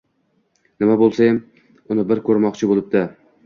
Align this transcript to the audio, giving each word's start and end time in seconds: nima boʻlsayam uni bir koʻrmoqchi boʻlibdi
nima 0.83 0.95
boʻlsayam 1.03 1.39
uni 1.43 2.09
bir 2.13 2.25
koʻrmoqchi 2.31 2.75
boʻlibdi 2.77 3.09